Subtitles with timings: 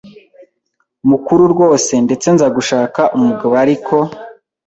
[1.09, 3.95] mukuru rwose ndetse nza gushaka umugbo ariko